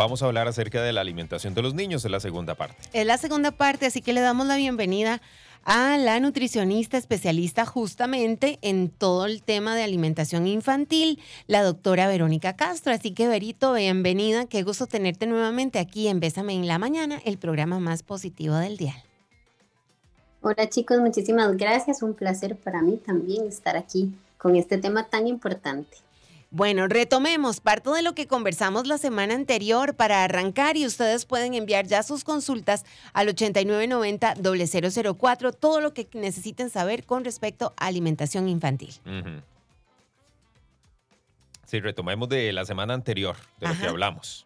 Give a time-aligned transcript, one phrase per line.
[0.00, 2.76] vamos a hablar acerca de la alimentación de los niños en la segunda parte.
[2.94, 5.20] Es la segunda parte, así que le damos la bienvenida
[5.62, 12.56] a la nutricionista especialista justamente en todo el tema de alimentación infantil, la doctora Verónica
[12.56, 12.94] Castro.
[12.94, 14.46] Así que, Verito, bienvenida.
[14.46, 18.78] Qué gusto tenerte nuevamente aquí en Bésame en la Mañana, el programa más positivo del
[18.78, 18.94] día.
[20.40, 22.02] Hola chicos, muchísimas gracias.
[22.02, 25.98] Un placer para mí también estar aquí con este tema tan importante.
[26.52, 27.60] Bueno, retomemos.
[27.60, 29.94] Parte de lo que conversamos la semana anterior.
[29.94, 36.68] Para arrancar y ustedes pueden enviar ya sus consultas al 8990-004, todo lo que necesiten
[36.68, 38.92] saber con respecto a alimentación infantil.
[41.66, 44.44] Sí, retomemos de la semana anterior, de lo que hablamos.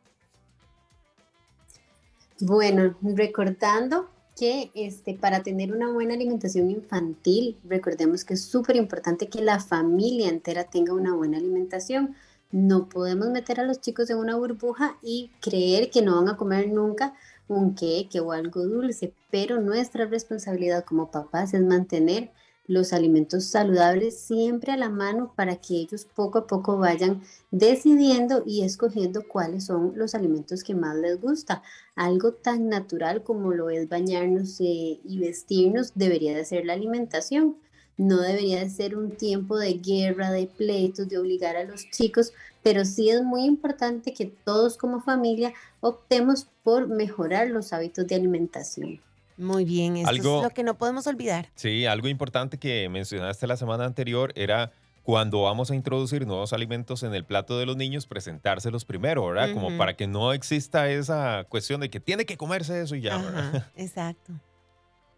[2.38, 9.28] Bueno, recordando que este, para tener una buena alimentación infantil, recordemos que es súper importante
[9.28, 12.16] que la familia entera tenga una buena alimentación.
[12.50, 16.36] No podemos meter a los chicos en una burbuja y creer que no van a
[16.36, 17.14] comer nunca
[17.48, 22.30] un queque o algo dulce, pero nuestra responsabilidad como papás es mantener
[22.66, 28.42] los alimentos saludables siempre a la mano para que ellos poco a poco vayan decidiendo
[28.46, 31.62] y escogiendo cuáles son los alimentos que más les gusta.
[31.94, 37.56] Algo tan natural como lo es bañarnos eh, y vestirnos debería de ser la alimentación.
[37.96, 42.32] No debería de ser un tiempo de guerra, de pleitos, de obligar a los chicos,
[42.62, 48.16] pero sí es muy importante que todos como familia optemos por mejorar los hábitos de
[48.16, 49.00] alimentación.
[49.36, 51.50] Muy bien, eso es lo que no podemos olvidar.
[51.54, 57.02] Sí, algo importante que mencionaste la semana anterior era cuando vamos a introducir nuevos alimentos
[57.02, 59.52] en el plato de los niños, presentárselos primero, ¿verdad?
[59.52, 63.18] Como para que no exista esa cuestión de que tiene que comerse eso y ya,
[63.18, 63.70] ¿verdad?
[63.76, 64.32] Exacto.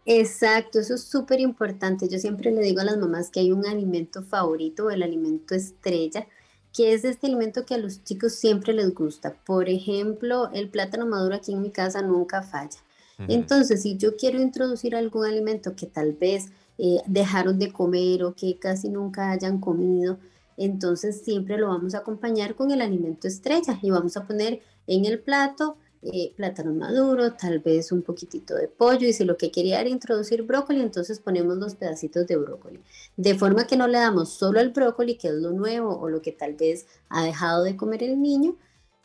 [0.05, 2.07] Exacto, eso es súper importante.
[2.09, 6.27] Yo siempre le digo a las mamás que hay un alimento favorito, el alimento estrella,
[6.73, 9.35] que es este alimento que a los chicos siempre les gusta.
[9.45, 12.79] Por ejemplo, el plátano maduro aquí en mi casa nunca falla.
[13.27, 18.35] Entonces, si yo quiero introducir algún alimento que tal vez eh, dejaron de comer o
[18.35, 20.19] que casi nunca hayan comido,
[20.55, 25.05] entonces siempre lo vamos a acompañar con el alimento estrella y vamos a poner en
[25.05, 29.51] el plato eh, plátano maduro, tal vez un poquitito de pollo y si lo que
[29.51, 32.79] quería era introducir brócoli, entonces ponemos los pedacitos de brócoli.
[33.17, 36.21] De forma que no le damos solo el brócoli, que es lo nuevo o lo
[36.21, 38.55] que tal vez ha dejado de comer el niño,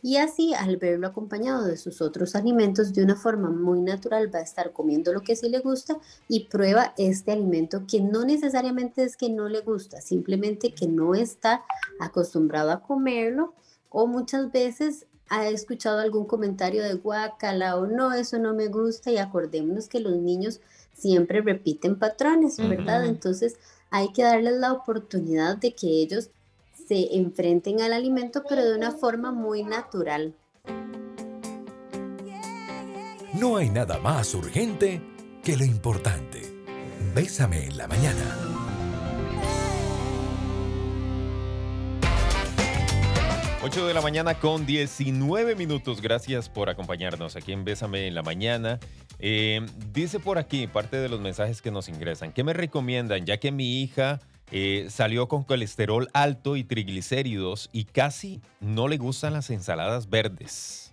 [0.03, 4.41] y así al verlo acompañado de sus otros alimentos de una forma muy natural va
[4.41, 5.97] a estar comiendo lo que sí le gusta
[6.29, 11.15] y prueba este alimento que no necesariamente es que no le gusta, simplemente que no
[11.15, 11.63] está
[12.01, 13.55] acostumbrado a comerlo
[13.89, 19.11] o muchas veces ha escuchado algún comentario de guacala o no, eso no me gusta
[19.11, 20.61] y acordémonos que los niños
[20.93, 23.07] siempre repiten patrones, ¿verdad?
[23.07, 23.57] Entonces
[23.91, 26.31] hay que darles la oportunidad de que ellos
[26.92, 30.34] se enfrenten al alimento, pero de una forma muy natural.
[33.32, 35.00] No hay nada más urgente
[35.42, 36.42] que lo importante.
[37.14, 38.36] Bésame en la mañana.
[43.64, 46.03] Ocho de la mañana con 19 minutos.
[46.03, 48.80] Gracias por acompañarnos aquí en Bésame en la mañana.
[49.19, 49.64] Eh,
[49.94, 52.32] dice por aquí parte de los mensajes que nos ingresan.
[52.32, 53.24] ¿Qué me recomiendan?
[53.24, 54.20] Ya que mi hija
[54.53, 60.93] eh, salió con colesterol alto y triglicéridos y casi no le gustan las ensaladas verdes.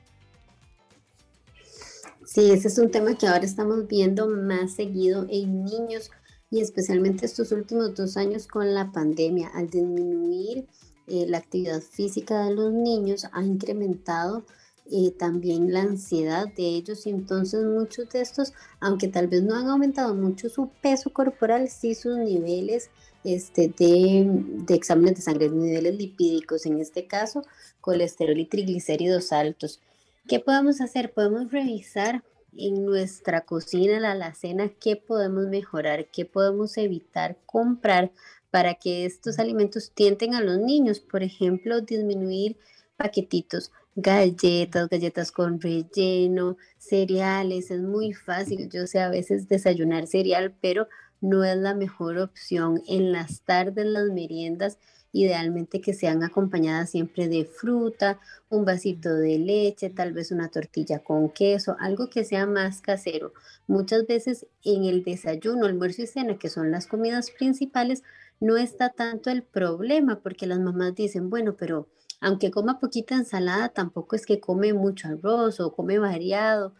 [2.26, 6.10] Sí, ese es un tema que ahora estamos viendo más seguido en niños
[6.50, 9.50] y especialmente estos últimos dos años con la pandemia.
[9.54, 10.68] Al disminuir
[11.08, 14.46] eh, la actividad física de los niños ha incrementado
[14.92, 19.56] eh, también la ansiedad de ellos y entonces muchos de estos, aunque tal vez no
[19.56, 22.90] han aumentado mucho su peso corporal, sí sus niveles
[23.24, 27.44] este, de, de exámenes de sangre, niveles lipídicos, en este caso,
[27.82, 29.82] colesterol y triglicéridos altos.
[30.28, 31.14] ¿Qué podemos hacer?
[31.14, 32.24] Podemos revisar
[32.58, 38.12] en nuestra cocina, la alacena, qué podemos mejorar, qué podemos evitar comprar
[38.52, 41.00] para que estos alimentos tienten a los niños.
[41.00, 42.58] Por ejemplo, disminuir
[42.98, 47.72] paquetitos, galletas, galletas con relleno, cereales.
[47.72, 48.70] Es muy fácil.
[48.70, 50.88] Yo sé a veces desayunar cereal, pero
[51.22, 52.82] no es la mejor opción.
[52.88, 54.78] En las tardes, las meriendas,
[55.12, 58.20] idealmente que sean acompañadas siempre de fruta,
[58.50, 63.34] un vasito de leche, tal vez una tortilla con queso, algo que sea más casero.
[63.68, 68.04] Muchas veces en el desayuno, almuerzo y cena, que son las comidas principales,
[68.40, 71.88] no está tanto el problema porque las mamás dicen, bueno, pero
[72.20, 76.74] aunque coma poquita ensalada, tampoco es que come mucho arroz o come variado,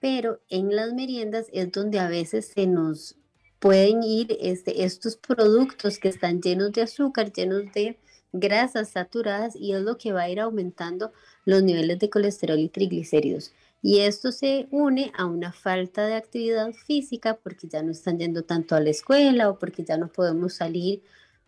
[0.00, 3.16] pero en las meriendas es donde a veces se nos
[3.60, 7.98] pueden ir este, estos productos que están llenos de azúcar, llenos de
[8.32, 11.12] grasas saturadas y es lo que va a ir aumentando
[11.44, 13.52] los niveles de colesterol y triglicéridos.
[13.80, 18.42] Y esto se une a una falta de actividad física porque ya no están yendo
[18.42, 21.02] tanto a la escuela o porque ya no podemos salir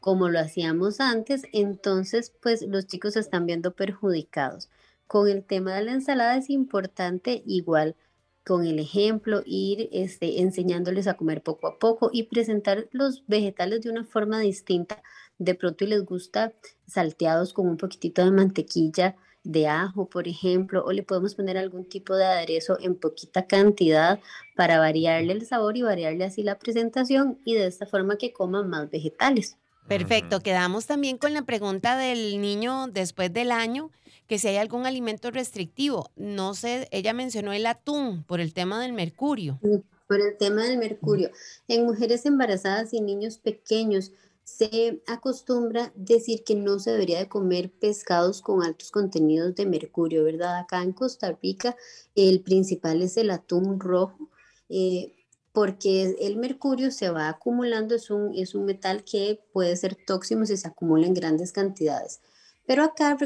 [0.04, 1.44] como lo hacíamos antes.
[1.54, 4.68] Entonces, pues los chicos se están viendo perjudicados.
[5.06, 7.96] Con el tema de la ensalada es importante igual
[8.44, 13.80] con el ejemplo, ir este, enseñándoles a comer poco a poco y presentar los vegetales
[13.80, 15.02] de una forma distinta.
[15.38, 16.52] De pronto y les gusta
[16.86, 21.88] salteados con un poquitito de mantequilla de ajo, por ejemplo, o le podemos poner algún
[21.88, 24.20] tipo de aderezo en poquita cantidad
[24.54, 28.68] para variarle el sabor y variarle así la presentación y de esta forma que coman
[28.68, 29.56] más vegetales.
[29.88, 33.90] Perfecto, quedamos también con la pregunta del niño después del año,
[34.26, 36.10] que si hay algún alimento restrictivo.
[36.16, 39.60] No sé, ella mencionó el atún por el tema del mercurio.
[40.08, 41.30] Por el tema del mercurio.
[41.68, 44.12] En mujeres embarazadas y niños pequeños
[44.44, 50.22] se acostumbra decir que no se debería de comer pescados con altos contenidos de mercurio,
[50.24, 50.58] ¿verdad?
[50.58, 51.76] Acá en Costa Rica
[52.14, 54.30] el principal es el atún rojo.
[54.68, 55.13] Eh,
[55.54, 60.44] porque el mercurio se va acumulando, es un, es un metal que puede ser tóxico
[60.44, 62.20] si se acumula en grandes cantidades.
[62.66, 63.16] Pero acá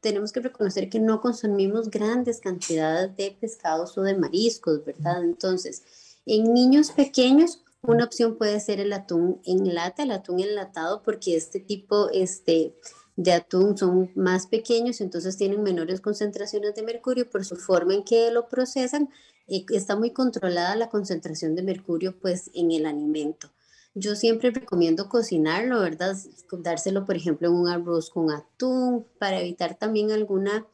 [0.00, 5.22] tenemos que reconocer que no consumimos grandes cantidades de pescados o de mariscos, ¿verdad?
[5.22, 5.84] Entonces,
[6.26, 11.36] en niños pequeños, una opción puede ser el atún en lata, el atún enlatado, porque
[11.36, 12.74] este tipo este,
[13.14, 18.02] de atún son más pequeños, entonces tienen menores concentraciones de mercurio por su forma en
[18.02, 19.10] que lo procesan
[19.48, 23.50] está muy controlada la concentración de mercurio pues en el alimento.
[23.94, 26.16] Yo siempre recomiendo cocinarlo, ¿verdad?
[26.52, 30.66] Dárselo, por ejemplo, en un arroz con atún para evitar también alguna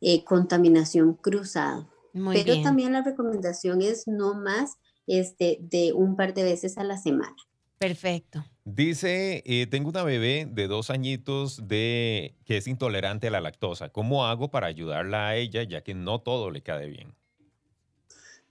[0.00, 1.88] eh, contaminación cruzada.
[2.32, 6.96] Pero también la recomendación es no más este, de un par de veces a la
[6.96, 7.34] semana.
[7.78, 8.44] Perfecto.
[8.64, 13.90] Dice, eh, tengo una bebé de dos añitos de, que es intolerante a la lactosa.
[13.90, 17.14] ¿Cómo hago para ayudarla a ella, ya que no todo le cae bien?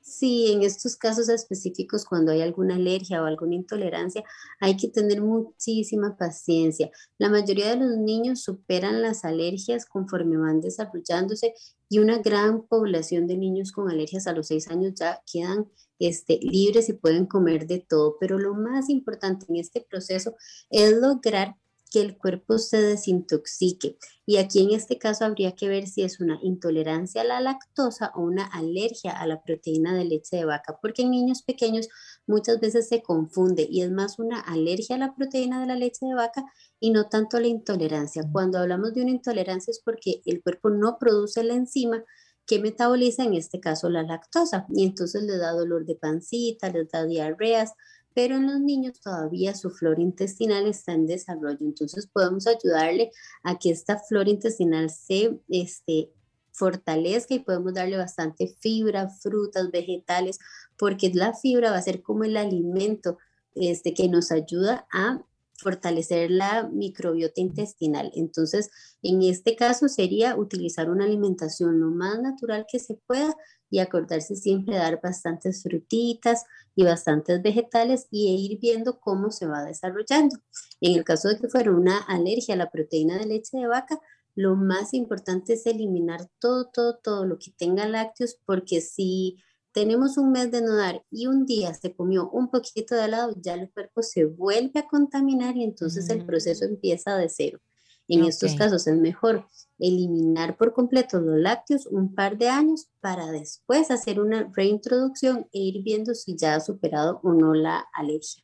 [0.06, 4.22] Sí, en estos casos específicos, cuando hay alguna alergia o alguna intolerancia,
[4.60, 6.92] hay que tener muchísima paciencia.
[7.18, 11.54] La mayoría de los niños superan las alergias conforme van desarrollándose
[11.88, 15.70] y una gran población de niños con alergias a los seis años ya quedan
[16.00, 18.18] este, libres y pueden comer de todo.
[18.20, 20.36] Pero lo más importante en este proceso
[20.70, 21.56] es lograr
[21.94, 24.00] que el cuerpo se desintoxique.
[24.26, 28.12] Y aquí en este caso habría que ver si es una intolerancia a la lactosa
[28.16, 31.90] o una alergia a la proteína de leche de vaca, porque en niños pequeños
[32.26, 36.08] muchas veces se confunde y es más una alergia a la proteína de la leche
[36.08, 36.44] de vaca
[36.80, 38.24] y no tanto la intolerancia.
[38.32, 42.04] Cuando hablamos de una intolerancia es porque el cuerpo no produce la enzima
[42.48, 46.90] que metaboliza en este caso la lactosa y entonces le da dolor de pancita, les
[46.90, 47.74] da diarreas,
[48.14, 51.60] pero en los niños todavía su flora intestinal está en desarrollo.
[51.62, 53.12] Entonces podemos ayudarle
[53.44, 56.12] a que esta flora intestinal se este,
[56.52, 60.40] fortalezca y podemos darle bastante fibra, frutas, vegetales,
[60.78, 63.18] porque la fibra va a ser como el alimento
[63.56, 65.22] este, que nos ayuda a
[65.58, 68.12] fortalecer la microbiota intestinal.
[68.16, 68.70] Entonces,
[69.02, 73.36] en este caso sería utilizar una alimentación lo más natural que se pueda
[73.74, 79.48] y acordarse siempre de dar bastantes frutitas y bastantes vegetales y ir viendo cómo se
[79.48, 80.36] va desarrollando.
[80.80, 84.00] En el caso de que fuera una alergia a la proteína de leche de vaca,
[84.36, 89.38] lo más importante es eliminar todo, todo, todo lo que tenga lácteos, porque si
[89.72, 93.34] tenemos un mes de no dar y un día se comió un poquito de helado,
[93.42, 96.70] ya el cuerpo se vuelve a contaminar y entonces el proceso mm.
[96.70, 97.60] empieza de cero.
[98.08, 99.48] En estos casos es mejor
[99.84, 105.60] eliminar por completo los lácteos un par de años para después hacer una reintroducción e
[105.60, 108.44] ir viendo si ya ha superado o no la alergia.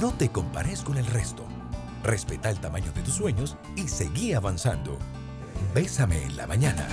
[0.00, 1.44] No te compares con el resto.
[2.02, 4.98] Respeta el tamaño de tus sueños y seguí avanzando.
[5.74, 6.88] Bésame en la mañana.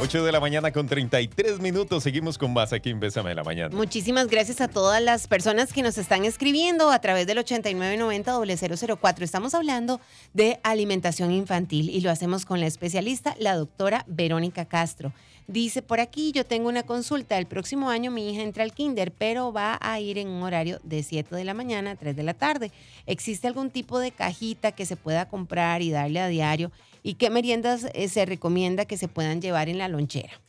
[0.00, 2.04] 8 de la mañana con 33 minutos.
[2.04, 3.74] Seguimos con más aquí en Bésame de la Mañana.
[3.74, 9.22] Muchísimas gracias a todas las personas que nos están escribiendo a través del 8990-004.
[9.22, 10.00] Estamos hablando
[10.34, 15.12] de alimentación infantil y lo hacemos con la especialista, la doctora Verónica Castro.
[15.48, 17.36] Dice por aquí, yo tengo una consulta.
[17.36, 20.78] El próximo año mi hija entra al kinder, pero va a ir en un horario
[20.84, 22.70] de 7 de la mañana a 3 de la tarde.
[23.06, 26.70] ¿Existe algún tipo de cajita que se pueda comprar y darle a diario?
[27.02, 30.40] ¿Y qué meriendas eh, se recomienda que se puedan llevar en la lonchera?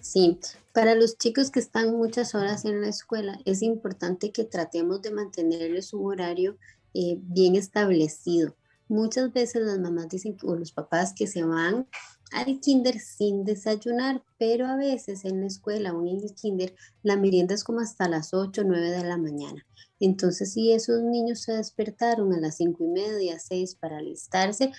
[0.00, 0.38] Sí,
[0.72, 5.12] para los chicos que están muchas horas en la escuela, es importante que tratemos de
[5.12, 6.56] mantenerles un horario
[6.94, 8.54] eh, bien establecido.
[8.88, 11.86] Muchas veces las mamás dicen, o los papás que se van
[12.34, 17.16] al kinder sin desayunar, pero a veces en la escuela o en el kinder la
[17.16, 19.64] merienda es como hasta las 8 o 9 de la mañana.
[20.00, 24.72] Entonces, si esos niños se despertaron a las 5 y media, 6 para alistarse,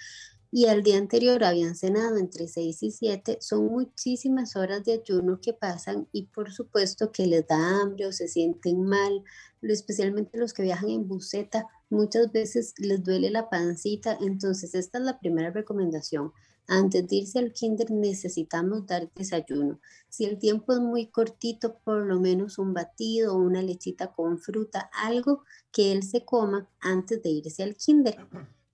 [0.51, 5.39] y al día anterior habían cenado entre 6 y 7, son muchísimas horas de ayuno
[5.41, 9.24] que pasan y por supuesto que les da hambre o se sienten mal,
[9.62, 15.03] especialmente los que viajan en buseta, muchas veces les duele la pancita, entonces esta es
[15.03, 16.31] la primera recomendación.
[16.67, 19.79] Antes de irse al kinder necesitamos dar desayuno.
[20.10, 24.39] Si el tiempo es muy cortito, por lo menos un batido o una lechita con
[24.39, 28.17] fruta, algo que él se coma antes de irse al kinder.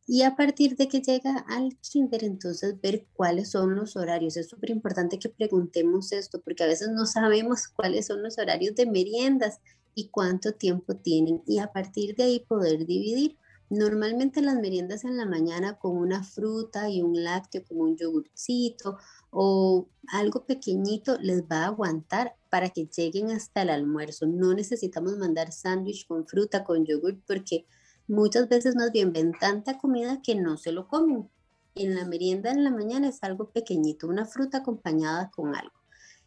[0.08, 4.36] Y a partir de que llega al kinder, entonces ver cuáles son los horarios.
[4.36, 8.76] Es súper importante que preguntemos esto, porque a veces no sabemos cuáles son los horarios
[8.76, 9.60] de meriendas
[9.96, 11.42] y cuánto tiempo tienen.
[11.46, 13.38] Y a partir de ahí poder dividir.
[13.72, 18.98] Normalmente las meriendas en la mañana con una fruta y un lácteo como un yogurcito
[19.30, 24.28] o algo pequeñito les va a aguantar para que lleguen hasta el almuerzo.
[24.28, 27.66] No necesitamos mandar sándwich con fruta, con yogur, porque
[28.10, 31.30] muchas veces más bien ven tanta comida que no se lo comen.
[31.74, 35.80] En la merienda en la mañana es algo pequeñito, una fruta acompañada con algo.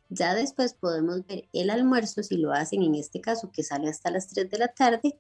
[0.09, 4.11] Ya después podemos ver el almuerzo, si lo hacen en este caso, que sale hasta
[4.11, 5.19] las 3 de la tarde,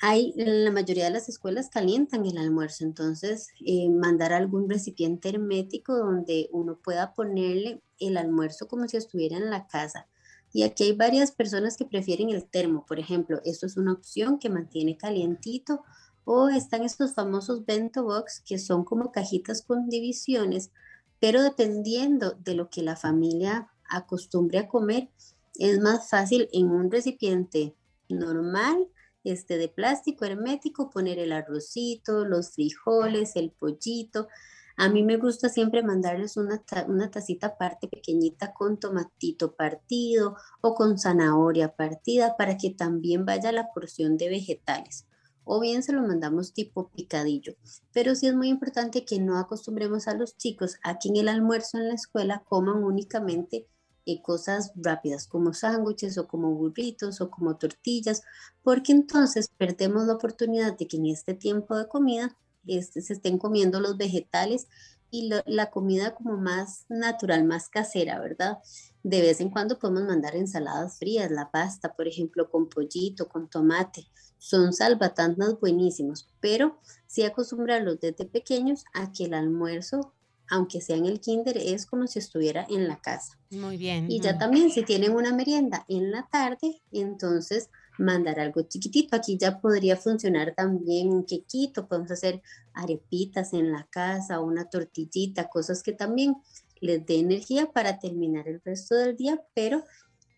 [0.00, 5.96] hay, la mayoría de las escuelas calientan el almuerzo, entonces eh, mandar algún recipiente hermético
[5.96, 10.08] donde uno pueda ponerle el almuerzo como si estuviera en la casa.
[10.52, 14.38] Y aquí hay varias personas que prefieren el termo, por ejemplo, esto es una opción
[14.38, 15.82] que mantiene calientito
[16.24, 20.70] o están estos famosos bento box que son como cajitas con divisiones,
[21.20, 25.08] pero dependiendo de lo que la familia acostumbre a comer,
[25.58, 27.74] es más fácil en un recipiente
[28.08, 28.88] normal
[29.24, 34.28] este, de plástico hermético, poner el arrocito, los frijoles, el pollito.
[34.76, 40.74] A mí me gusta siempre mandarles una, una tacita aparte pequeñita con tomatito partido o
[40.74, 45.06] con zanahoria partida para que también vaya la porción de vegetales.
[45.44, 47.54] O bien se lo mandamos tipo picadillo.
[47.92, 51.28] Pero sí es muy importante que no acostumbremos a los chicos a que en el
[51.28, 53.68] almuerzo en la escuela coman únicamente
[54.06, 58.22] eh, cosas rápidas como sándwiches o como burritos o como tortillas,
[58.62, 63.38] porque entonces perdemos la oportunidad de que en este tiempo de comida este, se estén
[63.38, 64.66] comiendo los vegetales
[65.10, 68.58] y la comida como más natural, más casera, ¿verdad?
[69.04, 73.48] De vez en cuando podemos mandar ensaladas frías, la pasta, por ejemplo, con pollito, con
[73.48, 74.08] tomate.
[74.38, 80.12] Son salvatandas buenísimos, pero sí acostumbrarlos desde pequeños a que el almuerzo
[80.48, 83.38] aunque sea en el kinder, es como si estuviera en la casa.
[83.50, 84.10] Muy bien.
[84.10, 89.16] Y ya también si tienen una merienda en la tarde, entonces mandar algo chiquitito.
[89.16, 95.48] Aquí ya podría funcionar también un quequito, podemos hacer arepitas en la casa, una tortillita,
[95.48, 96.36] cosas que también
[96.80, 99.84] les dé energía para terminar el resto del día, pero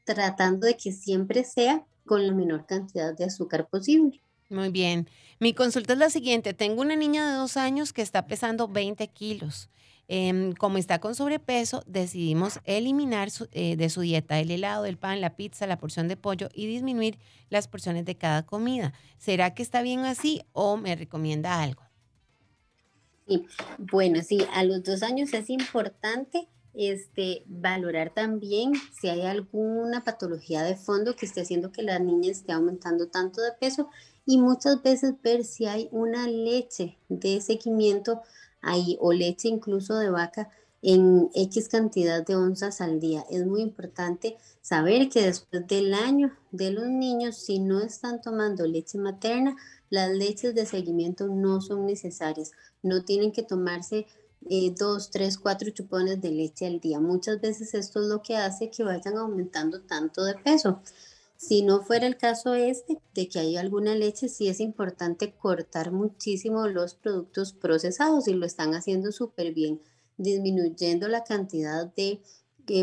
[0.04, 4.22] tratando de que siempre sea con la menor cantidad de azúcar posible.
[4.48, 5.08] Muy bien.
[5.40, 6.54] Mi consulta es la siguiente.
[6.54, 9.68] Tengo una niña de dos años que está pesando 20 kilos.
[10.08, 15.20] Em, como está con sobrepeso, decidimos eliminar eh, de su dieta el helado, el pan,
[15.20, 17.18] la pizza, la porción de pollo y disminuir
[17.50, 18.92] las porciones de cada comida.
[19.18, 21.82] ¿Será que está bien así o me recomienda algo?
[23.26, 23.44] Sí,
[23.78, 30.62] bueno, sí, a los dos años es importante este, valorar también si hay alguna patología
[30.62, 33.88] de fondo que esté haciendo que la niña esté aumentando tanto de peso
[34.24, 38.22] y muchas veces ver si hay una leche de seguimiento
[38.62, 40.50] ahí o leche incluso de vaca
[40.82, 43.24] en X cantidad de onzas al día.
[43.30, 48.66] Es muy importante saber que después del año de los niños, si no están tomando
[48.66, 49.56] leche materna,
[49.90, 52.52] las leches de seguimiento no son necesarias.
[52.82, 54.06] No tienen que tomarse
[54.48, 57.00] eh, dos, tres, cuatro chupones de leche al día.
[57.00, 60.82] Muchas veces esto es lo que hace que vayan aumentando tanto de peso.
[61.36, 65.92] Si no fuera el caso este, de que hay alguna leche, sí es importante cortar
[65.92, 69.80] muchísimo los productos procesados y lo están haciendo súper bien,
[70.16, 72.20] disminuyendo la cantidad de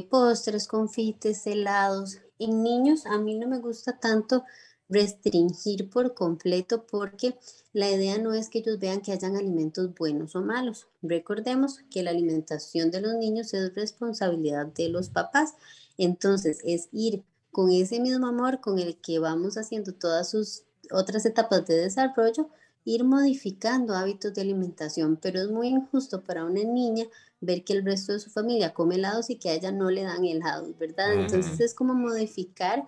[0.10, 2.20] postres, confites, helados.
[2.40, 4.44] En niños a mí no me gusta tanto
[4.90, 7.38] restringir por completo porque
[7.74, 10.88] la idea no es que ellos vean que hayan alimentos buenos o malos.
[11.02, 15.56] Recordemos que la alimentación de los niños es responsabilidad de los papás.
[15.98, 21.26] Entonces es ir con ese mismo amor con el que vamos haciendo todas sus otras
[21.26, 22.50] etapas de desarrollo,
[22.84, 27.06] ir modificando hábitos de alimentación, pero es muy injusto para una niña
[27.40, 30.04] ver que el resto de su familia come helados y que a ella no le
[30.04, 31.14] dan helados, ¿verdad?
[31.14, 32.86] Entonces es como modificar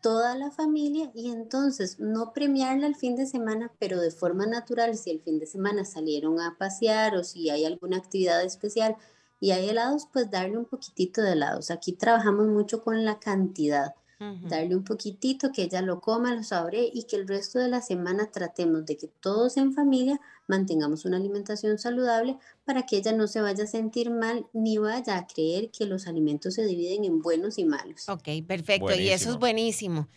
[0.00, 4.96] toda la familia y entonces no premiarla el fin de semana, pero de forma natural,
[4.96, 8.96] si el fin de semana salieron a pasear o si hay alguna actividad especial
[9.40, 11.70] y hay helados, pues darle un poquitito de helados.
[11.70, 13.94] Aquí trabajamos mucho con la cantidad.
[14.18, 17.82] Darle un poquitito, que ella lo coma, lo saboree y que el resto de la
[17.82, 23.26] semana tratemos de que todos en familia mantengamos una alimentación saludable para que ella no
[23.26, 27.20] se vaya a sentir mal ni vaya a creer que los alimentos se dividen en
[27.20, 28.08] buenos y malos.
[28.08, 28.94] Ok, perfecto.
[28.94, 30.08] Y eso es buenísimo.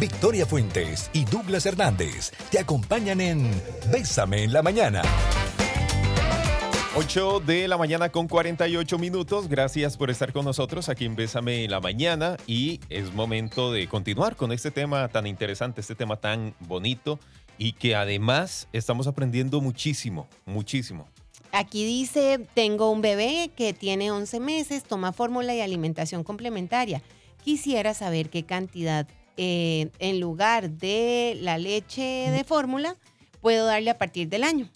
[0.00, 3.50] Victoria Fuentes y Douglas Hernández te acompañan en
[3.92, 5.02] Bésame en la mañana.
[6.94, 9.48] 8 de la mañana con 48 minutos.
[9.48, 14.36] Gracias por estar con nosotros aquí en Bésame la mañana y es momento de continuar
[14.36, 17.18] con este tema tan interesante, este tema tan bonito
[17.56, 21.08] y que además estamos aprendiendo muchísimo, muchísimo.
[21.50, 27.00] Aquí dice, tengo un bebé que tiene 11 meses, toma fórmula y alimentación complementaria.
[27.42, 29.08] Quisiera saber qué cantidad
[29.38, 32.98] eh, en lugar de la leche de fórmula
[33.40, 34.68] puedo darle a partir del año.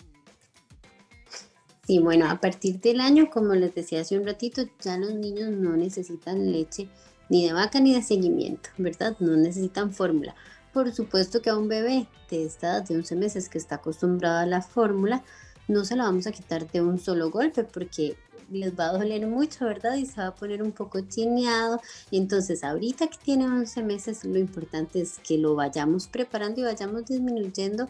[1.87, 5.51] Sí, bueno, a partir del año, como les decía hace un ratito, ya los niños
[5.51, 6.89] no necesitan leche
[7.29, 9.17] ni de vaca ni de seguimiento, ¿verdad?
[9.21, 10.35] No necesitan fórmula.
[10.73, 14.39] Por supuesto que a un bebé de esta edad de 11 meses que está acostumbrado
[14.39, 15.23] a la fórmula,
[15.69, 18.17] no se la vamos a quitar de un solo golpe porque
[18.51, 19.95] les va a doler mucho, ¿verdad?
[19.95, 21.81] Y se va a poner un poco chineado.
[22.11, 27.07] Entonces, ahorita que tiene 11 meses, lo importante es que lo vayamos preparando y vayamos
[27.07, 27.89] disminuyendo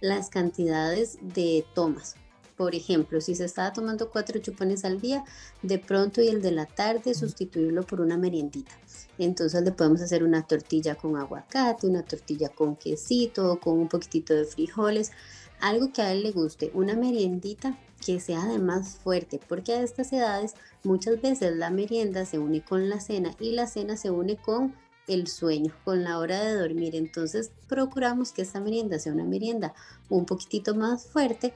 [0.00, 2.16] las cantidades de tomas.
[2.56, 5.24] Por ejemplo, si se estaba tomando cuatro chupones al día,
[5.62, 8.72] de pronto y el de la tarde sustituirlo por una meriendita.
[9.18, 14.34] Entonces le podemos hacer una tortilla con aguacate, una tortilla con quesito, con un poquitito
[14.34, 15.12] de frijoles,
[15.60, 20.12] algo que a él le guste, una meriendita que sea además fuerte, porque a estas
[20.12, 24.36] edades muchas veces la merienda se une con la cena y la cena se une
[24.36, 24.74] con
[25.08, 26.94] el sueño, con la hora de dormir.
[26.94, 29.74] Entonces procuramos que esta merienda sea una merienda
[30.08, 31.54] un poquitito más fuerte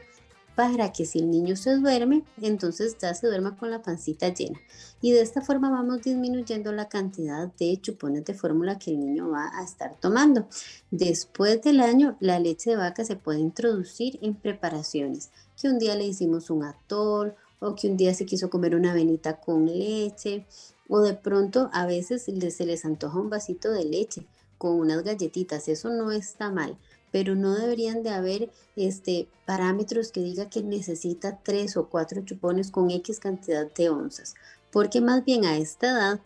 [0.61, 4.61] para que si el niño se duerme, entonces ya se duerma con la pancita llena.
[5.01, 9.31] Y de esta forma vamos disminuyendo la cantidad de chupones de fórmula que el niño
[9.31, 10.47] va a estar tomando.
[10.91, 15.95] Después del año, la leche de vaca se puede introducir en preparaciones, que un día
[15.95, 20.45] le hicimos un atol o que un día se quiso comer una venita con leche
[20.89, 24.27] o de pronto a veces se les antoja un vasito de leche
[24.59, 26.77] con unas galletitas, eso no está mal
[27.13, 32.71] pero no deberían de haber este, parámetros que diga que necesita tres o cuatro chupones
[32.71, 34.35] con X cantidad de onzas,
[34.71, 36.21] porque más bien a esta edad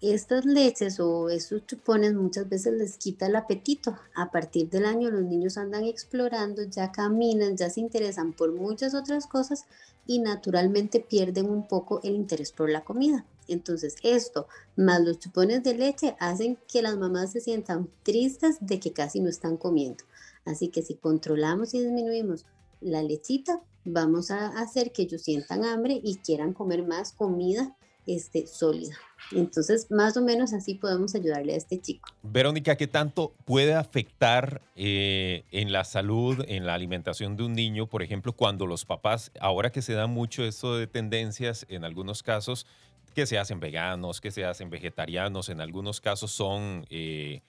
[0.00, 3.98] estas leches o esos chupones muchas veces les quita el apetito.
[4.14, 8.94] A partir del año los niños andan explorando, ya caminan, ya se interesan por muchas
[8.94, 9.64] otras cosas
[10.06, 13.24] y naturalmente pierden un poco el interés por la comida.
[13.48, 18.78] Entonces esto, más los chupones de leche, hacen que las mamás se sientan tristes de
[18.78, 20.04] que casi no están comiendo.
[20.44, 22.46] Así que si controlamos y disminuimos
[22.80, 27.76] la lechita, vamos a hacer que ellos sientan hambre y quieran comer más comida
[28.08, 28.96] este, sólida.
[29.32, 32.08] Entonces, más o menos así podemos ayudarle a este chico.
[32.22, 37.86] Verónica, ¿qué tanto puede afectar eh, en la salud, en la alimentación de un niño,
[37.86, 42.22] por ejemplo, cuando los papás, ahora que se da mucho esto de tendencias, en algunos
[42.22, 42.66] casos,
[43.18, 47.42] que se hacen veganos, que se hacen vegetarianos, en algunos casos son eh,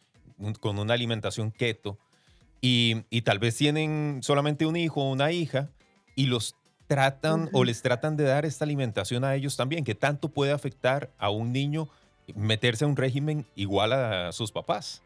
[0.59, 1.99] con una alimentación keto,
[2.59, 5.69] y, y, tal vez tienen solamente un hijo o una hija,
[6.15, 6.55] y los
[6.87, 9.83] tratan o les tratan de dar esta alimentación a ellos también?
[9.83, 11.87] ¿Qué tanto puede afectar a un niño
[12.35, 15.03] meterse a un régimen igual a sus papás?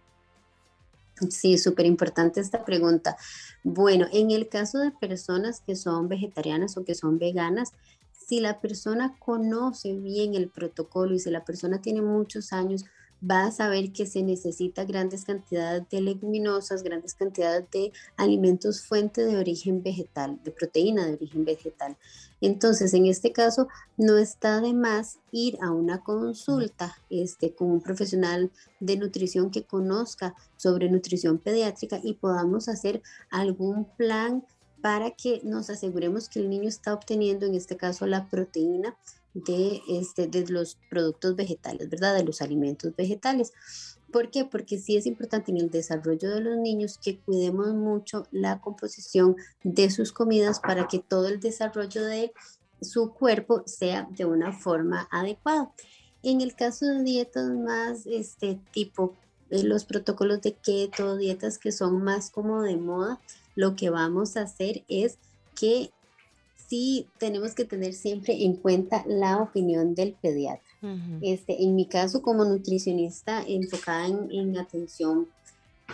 [1.30, 3.18] Sí, súper importante esta pregunta.
[3.66, 7.74] Bueno, en el caso de personas que son vegetarianas o que son veganas,
[8.28, 12.86] si la persona conoce bien el protocolo y si la persona tiene muchos años,
[13.30, 19.24] va a saber que se necesita grandes cantidades de leguminosas, grandes cantidades de alimentos fuente
[19.24, 21.96] de origen vegetal, de proteína de origen vegetal.
[22.42, 27.82] Entonces, en este caso, no está de más ir a una consulta este, con un
[27.82, 34.44] profesional de nutrición que conozca sobre nutrición pediátrica y podamos hacer algún plan
[34.84, 38.98] para que nos aseguremos que el niño está obteniendo, en este caso, la proteína
[39.34, 42.14] de, este, de los productos vegetales, ¿verdad?
[42.14, 43.54] De los alimentos vegetales.
[44.12, 44.44] ¿Por qué?
[44.44, 49.38] Porque sí es importante en el desarrollo de los niños que cuidemos mucho la composición
[49.64, 52.34] de sus comidas para que todo el desarrollo de
[52.82, 55.72] su cuerpo sea de una forma adecuada.
[56.24, 59.16] En el caso de dietas más este tipo,
[59.50, 63.22] eh, los protocolos de keto, dietas que son más como de moda,
[63.56, 65.18] lo que vamos a hacer es
[65.60, 65.92] que
[66.68, 70.64] sí tenemos que tener siempre en cuenta la opinión del pediatra.
[71.22, 75.43] este, en mi caso, como nutricionista enfocada en, en atención en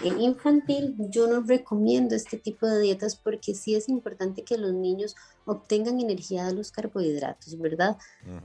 [0.04, 5.16] infantil, yo no recomiendo este tipo de dietas porque sí es importante que los niños
[5.46, 7.98] obtengan energía de los carbohidratos, ¿verdad?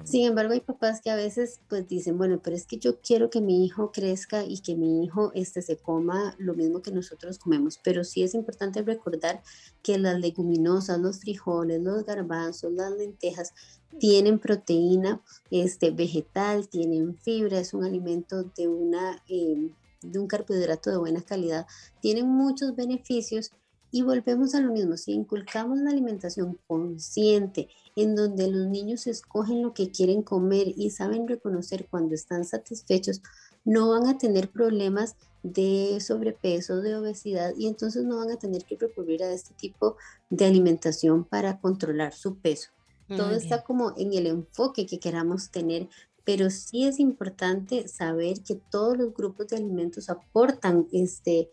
[0.04, 3.30] Sin embargo, hay papás que a veces pues dicen, bueno, pero es que yo quiero
[3.30, 7.38] que mi hijo crezca y que mi hijo este, se coma lo mismo que nosotros
[7.38, 9.42] comemos, pero sí es importante recordar
[9.82, 13.52] que las leguminosas, los frijoles, los garbanzos, las lentejas,
[13.98, 19.22] tienen proteína este, vegetal, tienen fibra, es un alimento de una...
[19.28, 19.70] Em,
[20.04, 21.66] de un carbohidrato de buena calidad,
[22.00, 23.52] tienen muchos beneficios
[23.90, 29.62] y volvemos a lo mismo, si inculcamos una alimentación consciente en donde los niños escogen
[29.62, 33.22] lo que quieren comer y saben reconocer cuando están satisfechos,
[33.64, 35.14] no van a tener problemas
[35.44, 39.96] de sobrepeso, de obesidad y entonces no van a tener que recurrir a este tipo
[40.28, 42.70] de alimentación para controlar su peso.
[43.06, 45.88] Todo está como en el enfoque que queramos tener
[46.24, 51.50] pero sí es importante saber que todos los grupos de alimentos aportan este,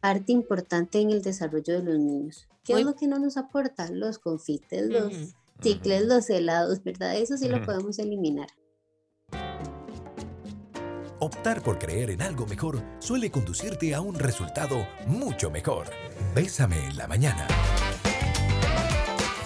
[0.00, 2.48] parte importante en el desarrollo de los niños.
[2.62, 3.90] ¿Qué es lo que no nos aporta?
[3.90, 7.16] Los confites, los chicles, los helados, ¿verdad?
[7.16, 8.48] Eso sí lo podemos eliminar.
[11.20, 15.86] Optar por creer en algo mejor suele conducirte a un resultado mucho mejor.
[16.34, 17.46] Bésame en la mañana.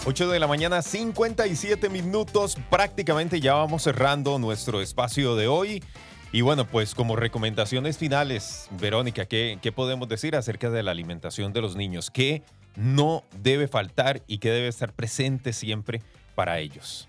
[0.09, 2.57] 8 de la mañana, 57 minutos.
[2.71, 5.85] Prácticamente ya vamos cerrando nuestro espacio de hoy.
[6.33, 11.53] Y bueno, pues como recomendaciones finales, Verónica, ¿qué, ¿qué, podemos decir acerca de la alimentación
[11.53, 12.11] de los niños?
[12.11, 12.43] ¿Qué
[12.75, 16.01] no debe faltar y qué debe estar presente siempre
[16.35, 17.07] para ellos?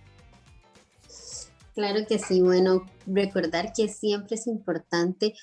[1.76, 5.36] Claro que sí, bueno, recordar que siempre es importante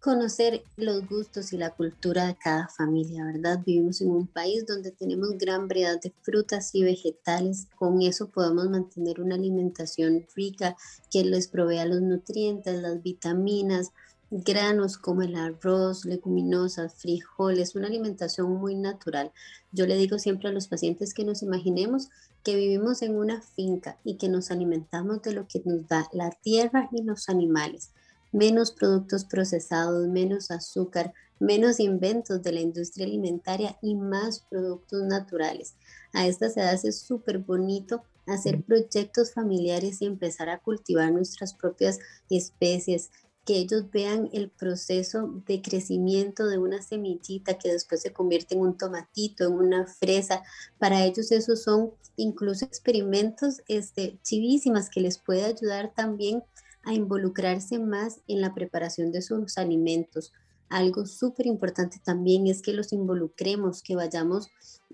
[0.00, 3.60] conocer los gustos y la cultura de cada familia, ¿verdad?
[3.64, 7.66] Vivimos en un país donde tenemos gran variedad de frutas y vegetales.
[7.76, 10.74] Con eso podemos mantener una alimentación rica
[11.10, 13.90] que les provea los nutrientes, las vitaminas,
[14.30, 19.32] granos como el arroz, leguminosas, frijoles, una alimentación muy natural.
[19.70, 22.08] Yo le digo siempre a los pacientes que nos imaginemos
[22.42, 26.30] que vivimos en una finca y que nos alimentamos de lo que nos da la
[26.30, 27.90] tierra y los animales
[28.32, 35.74] menos productos procesados, menos azúcar, menos inventos de la industria alimentaria y más productos naturales.
[36.12, 41.98] A estas edades es súper bonito hacer proyectos familiares y empezar a cultivar nuestras propias
[42.28, 43.10] especies,
[43.44, 48.60] que ellos vean el proceso de crecimiento de una semillita que después se convierte en
[48.60, 50.42] un tomatito, en una fresa.
[50.78, 56.44] Para ellos esos son incluso experimentos este, chivísimas que les puede ayudar también
[56.82, 60.32] a involucrarse más en la preparación de sus alimentos.
[60.68, 64.50] Algo súper importante también es que los involucremos, que vayamos,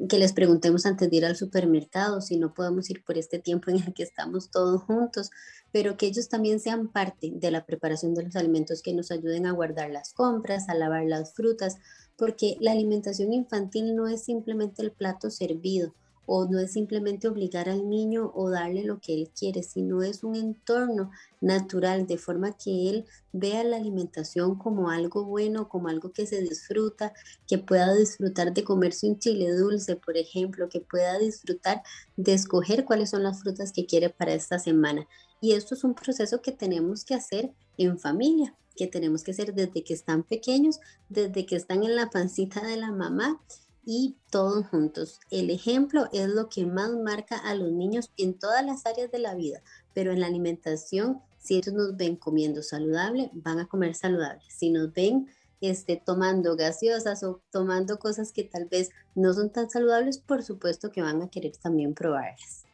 [0.08, 3.70] que les preguntemos antes de ir al supermercado si no podemos ir por este tiempo
[3.70, 5.30] en el que estamos todos juntos,
[5.72, 9.44] pero que ellos también sean parte de la preparación de los alimentos, que nos ayuden
[9.44, 11.76] a guardar las compras, a lavar las frutas,
[12.16, 15.94] porque la alimentación infantil no es simplemente el plato servido,
[16.26, 20.24] o no es simplemente obligar al niño o darle lo que él quiere, sino es
[20.24, 21.10] un entorno
[21.40, 26.40] natural, de forma que él vea la alimentación como algo bueno, como algo que se
[26.42, 27.12] disfruta,
[27.46, 31.82] que pueda disfrutar de comerse un chile dulce, por ejemplo, que pueda disfrutar
[32.16, 35.06] de escoger cuáles son las frutas que quiere para esta semana.
[35.40, 39.54] Y esto es un proceso que tenemos que hacer en familia, que tenemos que hacer
[39.54, 43.40] desde que están pequeños, desde que están en la pancita de la mamá
[43.86, 45.20] y todos juntos.
[45.30, 49.20] El ejemplo es lo que más marca a los niños en todas las áreas de
[49.20, 49.62] la vida,
[49.94, 54.42] pero en la alimentación, si ellos nos ven comiendo saludable, van a comer saludable.
[54.48, 55.28] Si nos ven
[55.60, 60.90] este, tomando gaseosas o tomando cosas que tal vez no son tan saludables, por supuesto
[60.90, 62.64] que van a querer también probarlas.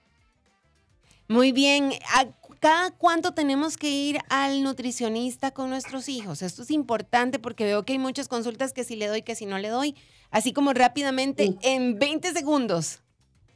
[1.28, 1.92] Muy bien.
[2.62, 6.42] ¿Cada cuánto tenemos que ir al nutricionista con nuestros hijos?
[6.42, 9.46] Esto es importante porque veo que hay muchas consultas que si le doy, que si
[9.46, 9.96] no le doy.
[10.30, 13.00] Así como rápidamente, en 20 segundos.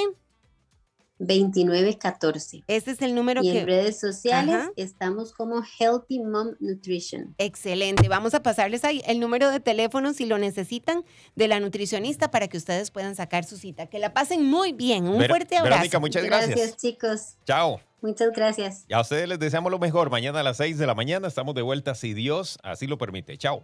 [1.19, 2.63] 2914.
[2.67, 3.59] Ese es el número y que...
[3.61, 4.69] en redes sociales Ajá.
[4.75, 7.35] estamos como Healthy Mom Nutrition.
[7.37, 8.07] Excelente.
[8.07, 11.03] Vamos a pasarles ahí el número de teléfono si lo necesitan
[11.35, 13.87] de la nutricionista para que ustedes puedan sacar su cita.
[13.87, 15.07] Que la pasen muy bien.
[15.07, 15.75] Un Ver- fuerte abrazo.
[15.75, 16.49] Verónica, muchas gracias.
[16.55, 17.21] Gracias, chicos.
[17.45, 17.79] Chao.
[18.01, 18.85] Muchas gracias.
[18.87, 20.11] Y a ustedes les deseamos lo mejor.
[20.11, 23.37] Mañana a las 6 de la mañana estamos de vuelta si Dios así lo permite.
[23.37, 23.55] Chao.